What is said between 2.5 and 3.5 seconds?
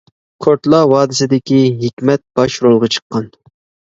رولغا چىققان.